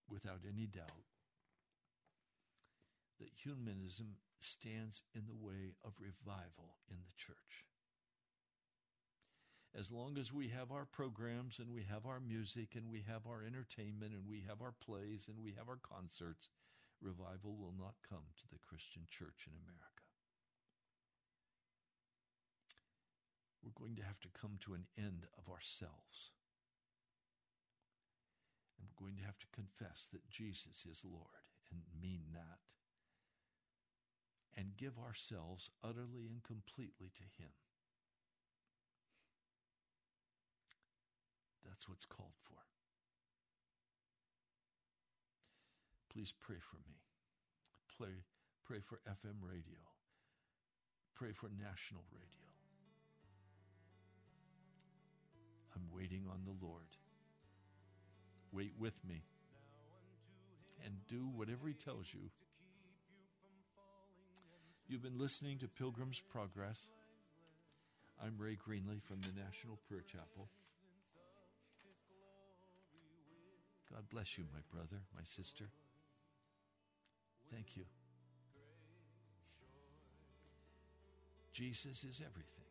[0.09, 1.07] without any doubt
[3.19, 7.63] that humanism stands in the way of revival in the church.
[9.73, 13.25] As long as we have our programs and we have our music and we have
[13.25, 16.49] our entertainment and we have our plays and we have our concerts,
[17.01, 20.02] revival will not come to the Christian church in America.
[23.63, 26.35] We're going to have to come to an end of ourselves.
[28.77, 32.59] And we're going to have to confess that Jesus is Lord and mean that.
[34.55, 37.55] And give ourselves utterly and completely to Him.
[41.65, 42.59] That's what's called for.
[46.13, 47.01] Please pray for me.
[47.97, 48.21] Pray,
[48.63, 49.81] pray for FM radio.
[51.15, 52.52] Pray for national radio.
[55.83, 56.87] I'm waiting on the Lord.
[58.51, 59.23] Wait with me
[60.85, 62.29] and do whatever He tells you.
[64.87, 66.89] You've been listening to Pilgrim's Progress.
[68.23, 70.49] I'm Ray Greenley from the National Prayer Chapel.
[73.91, 75.65] God bless you, my brother, my sister.
[77.51, 77.83] Thank you.
[81.53, 82.62] Jesus is everything.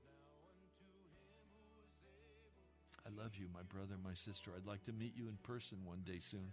[3.05, 4.53] I love you, my brother, my sister.
[4.57, 6.53] I'd like to meet you in person one day soon.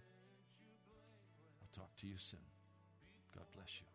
[1.62, 2.40] I'll talk to you soon.
[3.36, 3.86] God bless you.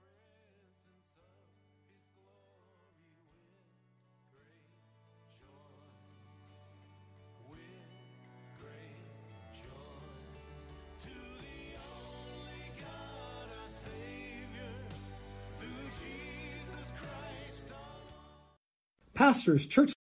[19.15, 19.95] Pastors, church